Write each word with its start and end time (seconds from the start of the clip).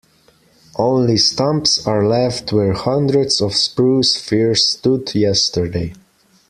Only 0.79 1.15
stumps 1.17 1.85
are 1.85 2.03
left 2.07 2.51
where 2.51 2.73
hundreds 2.73 3.39
of 3.39 3.53
spruce 3.53 4.19
firs 4.19 4.65
stood 4.65 5.13
yesterday. 5.13 5.93